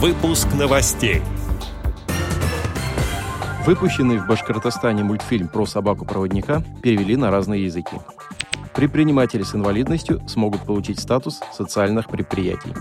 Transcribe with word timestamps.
Выпуск 0.00 0.46
новостей. 0.56 1.22
Выпущенный 3.66 4.18
в 4.18 4.28
Башкортостане 4.28 5.02
мультфильм 5.02 5.48
про 5.48 5.66
собаку-проводника 5.66 6.62
перевели 6.84 7.16
на 7.16 7.32
разные 7.32 7.64
языки. 7.64 7.96
Предприниматели 8.76 9.42
с 9.42 9.56
инвалидностью 9.56 10.22
смогут 10.28 10.60
получить 10.60 11.00
статус 11.00 11.40
социальных 11.52 12.08
предприятий. 12.08 12.74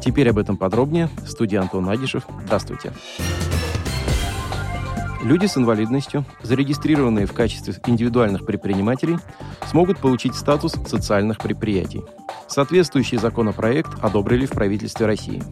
Теперь 0.00 0.30
об 0.30 0.38
этом 0.38 0.56
подробнее. 0.56 1.08
Студия 1.26 1.60
Антон 1.60 1.88
Агишев. 1.88 2.22
Здравствуйте. 2.44 2.92
Люди 5.24 5.46
с 5.46 5.56
инвалидностью, 5.56 6.24
зарегистрированные 6.42 7.26
в 7.26 7.32
качестве 7.32 7.74
индивидуальных 7.88 8.46
предпринимателей, 8.46 9.18
смогут 9.66 9.98
получить 9.98 10.36
статус 10.36 10.74
социальных 10.86 11.38
предприятий. 11.38 12.04
Соответствующий 12.46 13.18
законопроект 13.18 13.90
одобрили 14.00 14.46
в 14.46 14.50
правительстве 14.50 15.06
России. 15.06 15.42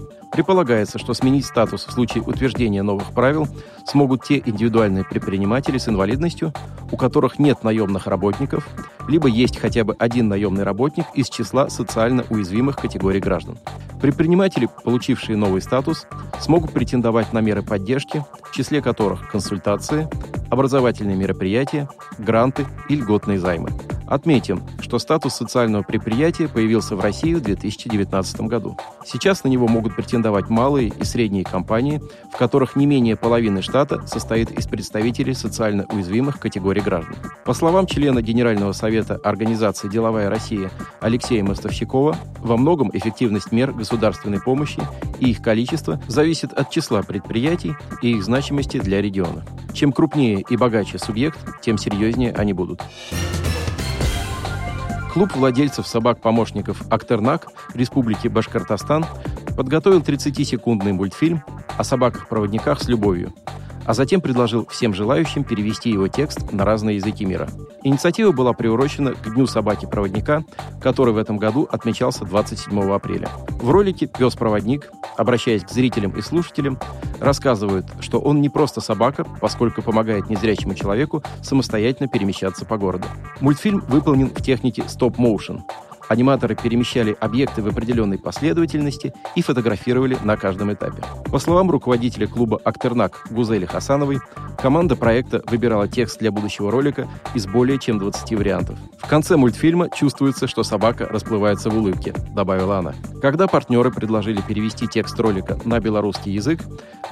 Предполагается, 0.41 0.99
что 0.99 1.13
сменить 1.13 1.45
статус 1.45 1.85
в 1.85 1.93
случае 1.93 2.23
утверждения 2.23 2.83
новых 2.83 3.13
правил 3.13 3.47
смогут 3.85 4.25
те 4.25 4.39
индивидуальные 4.39 5.05
предприниматели 5.05 5.77
с 5.77 5.87
инвалидностью, 5.87 6.55
у 6.91 6.97
которых 6.97 7.39
нет 7.39 7.63
наемных 7.63 8.07
работников, 8.07 8.67
либо 9.07 9.29
есть 9.29 9.59
хотя 9.59 9.85
бы 9.85 9.95
один 9.99 10.29
наемный 10.29 10.63
работник 10.63 11.05
из 11.13 11.29
числа 11.29 11.69
социально 11.69 12.25
уязвимых 12.31 12.79
категорий 12.79 13.21
граждан. 13.21 13.59
Предприниматели, 14.01 14.67
получившие 14.83 15.37
новый 15.37 15.61
статус, 15.61 16.07
смогут 16.41 16.73
претендовать 16.73 17.35
на 17.35 17.41
меры 17.41 17.63
поддержки, 17.63 18.25
в 18.43 18.51
числе 18.53 18.81
которых 18.81 19.31
консультации, 19.31 20.09
образовательные 20.49 21.19
мероприятия, 21.19 21.87
гранты 22.17 22.67
и 22.89 22.97
льготные 22.97 23.39
займы. 23.39 23.69
Отметим, 24.11 24.65
что 24.81 24.99
статус 24.99 25.35
социального 25.35 25.85
предприятия 25.85 26.49
появился 26.49 26.97
в 26.97 27.01
России 27.01 27.33
в 27.33 27.43
2019 27.43 28.41
году. 28.41 28.77
Сейчас 29.07 29.45
на 29.45 29.49
него 29.49 29.69
могут 29.69 29.95
претендовать 29.95 30.49
малые 30.49 30.89
и 30.89 31.05
средние 31.05 31.45
компании, 31.45 32.03
в 32.33 32.37
которых 32.37 32.75
не 32.75 32.87
менее 32.87 33.15
половины 33.15 33.63
штата 33.63 34.05
состоит 34.09 34.51
из 34.51 34.67
представителей 34.67 35.33
социально 35.33 35.87
уязвимых 35.93 36.41
категорий 36.41 36.81
граждан. 36.81 37.15
По 37.45 37.55
словам 37.55 37.87
члена 37.87 38.21
Генерального 38.21 38.73
совета 38.73 39.15
Организации 39.23 39.89
«Деловая 39.89 40.29
Россия» 40.29 40.73
Алексея 41.01 41.45
Мостовщикова, 41.45 42.17
во 42.41 42.57
многом 42.57 42.91
эффективность 42.93 43.53
мер 43.53 43.71
государственной 43.73 44.41
помощи 44.41 44.83
и 45.21 45.31
их 45.31 45.41
количество 45.41 46.03
зависит 46.09 46.53
от 46.53 46.71
числа 46.71 47.05
предприятий 47.05 47.77
и 48.03 48.11
их 48.11 48.25
значимости 48.25 48.81
для 48.81 49.01
региона. 49.01 49.45
Чем 49.73 49.93
крупнее 49.93 50.45
и 50.51 50.57
богаче 50.57 50.99
субъект, 50.99 51.39
тем 51.63 51.79
серьезнее 51.79 52.33
они 52.33 52.53
будут. 52.53 52.83
Клуб 55.13 55.35
владельцев 55.35 55.89
собак-помощников 55.89 56.83
«Актернак» 56.91 57.49
Республики 57.75 58.29
Башкортостан 58.29 59.05
подготовил 59.57 60.01
30-секундный 60.01 60.93
мультфильм 60.93 61.43
о 61.77 61.83
собаках-проводниках 61.83 62.81
с 62.81 62.89
любовью– 62.89 63.35
а 63.85 63.95
затем 63.95 64.21
предложил 64.21 64.67
всем 64.67 64.95
желающим 64.95 65.45
перевести 65.45 65.91
его 65.91 66.09
текст 66.09 66.53
на 66.53 66.65
разные 66.65 66.97
языки 66.97 67.25
мира. 67.25 67.49
Инициатива 67.83 68.33
была 68.33 68.53
приурочена 68.53 69.13
к 69.15 69.35
Дню 69.35 69.47
собаки-проводника, 69.47 70.45
который 70.81 71.15
в 71.15 71.19
этом 71.19 71.39
году 71.39 71.69
отмечался 71.71 72.25
27 72.25 72.93
апреля. 72.93 73.29
В 73.49 73.71
ролике 73.71 74.07
«Пес-проводник», 74.07 74.91
обращаясь 75.17 75.65
к 75.65 75.71
зрителям 75.71 76.13
и 76.13 76.21
слушателям, 76.23 76.79
рассказывает, 77.21 77.87
что 78.01 78.21
он 78.21 78.41
не 78.41 78.49
просто 78.49 78.81
собака, 78.81 79.25
поскольку 79.41 79.83
помогает 79.83 80.29
незрячему 80.29 80.75
человеку 80.75 81.23
самостоятельно 81.43 82.09
перемещаться 82.09 82.65
по 82.65 82.77
городу. 82.77 83.07
Мультфильм 83.41 83.81
выполнен 83.89 84.29
в 84.29 84.43
технике 84.43 84.85
стоп-моушен– 84.87 85.63
Аниматоры 86.11 86.57
перемещали 86.57 87.17
объекты 87.21 87.63
в 87.63 87.69
определенной 87.69 88.19
последовательности 88.19 89.15
и 89.37 89.43
фотографировали 89.43 90.19
на 90.25 90.37
каждом 90.37 90.73
этапе. 90.73 91.05
По 91.31 91.39
словам 91.39 91.71
руководителя 91.71 92.27
клуба 92.27 92.61
«Актернак» 92.65 93.25
Гузели 93.31 93.65
Хасановой, 93.65 94.19
команда 94.61 94.97
проекта 94.97 95.41
выбирала 95.47 95.87
текст 95.87 96.19
для 96.19 96.33
будущего 96.33 96.73
ролика 96.73 97.07
из 97.35 97.47
более 97.47 97.79
чем 97.79 98.01
20 98.01 98.37
вариантов. 98.37 98.77
В 98.99 99.07
конце 99.07 99.37
мультфильма 99.37 99.89
чувствуется, 99.89 100.49
что 100.49 100.65
собака 100.65 101.07
расплывается 101.07 101.71
в 101.71 101.79
улыбке, 101.79 102.13
добавила 102.35 102.79
она. 102.79 102.93
Когда 103.23 103.47
партнеры 103.47 103.93
предложили 103.93 104.41
перевести 104.41 104.89
текст 104.89 105.19
ролика 105.21 105.61
на 105.65 105.79
белорусский 105.79 106.33
язык, 106.33 106.61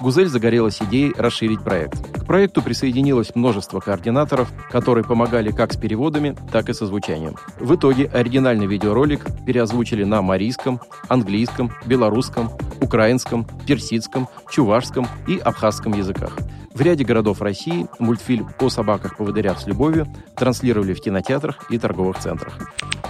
Гузель 0.00 0.28
загорелась 0.28 0.82
идеей 0.82 1.12
расширить 1.16 1.62
проект. 1.62 1.98
К 2.22 2.26
проекту 2.26 2.62
присоединилось 2.62 3.36
множество 3.36 3.78
координаторов, 3.78 4.48
которые 4.72 5.04
помогали 5.04 5.52
как 5.52 5.72
с 5.72 5.76
переводами, 5.76 6.36
так 6.50 6.68
и 6.68 6.72
со 6.72 6.86
звучанием. 6.86 7.36
В 7.60 7.76
итоге 7.76 8.06
оригинальный 8.06 8.66
видеоролик 8.88 9.26
переозвучили 9.44 10.04
на 10.04 10.22
марийском, 10.22 10.80
английском, 11.08 11.70
белорусском, 11.84 12.50
украинском, 12.80 13.46
персидском, 13.66 14.28
чувашском 14.50 15.06
и 15.26 15.36
абхазском 15.36 15.92
языках. 15.92 16.32
В 16.72 16.80
ряде 16.80 17.04
городов 17.04 17.42
России 17.42 17.86
мультфильм 17.98 18.48
о 18.60 18.70
собаках-поводырях 18.70 19.60
с 19.60 19.66
любовью 19.66 20.06
транслировали 20.36 20.94
в 20.94 21.00
кинотеатрах 21.00 21.70
и 21.70 21.78
торговых 21.78 22.18
центрах. 22.18 22.58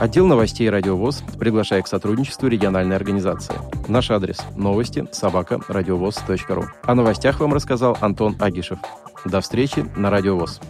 Отдел 0.00 0.26
новостей 0.26 0.68
«Радиовоз» 0.68 1.22
приглашает 1.38 1.84
к 1.84 1.88
сотрудничеству 1.88 2.48
региональной 2.48 2.96
организации. 2.96 3.54
Наш 3.86 4.10
адрес– 4.10 4.38
новости 4.56 5.06
собака 5.12 5.60
радиовоз.ру. 5.68 6.64
О 6.82 6.94
новостях 6.94 7.40
вам 7.40 7.52
рассказал 7.52 7.96
Антон 8.00 8.36
Агишев. 8.40 8.78
До 9.24 9.40
встречи 9.40 9.84
на 9.96 10.10
«Радиовоз». 10.10 10.60